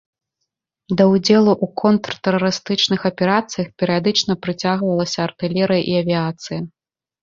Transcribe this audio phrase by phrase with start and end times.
[1.01, 6.61] Да ўдзелу ў контртэрарыстычных аперацыях перыядычна прыцягвалася артылерыя і авіяцыя.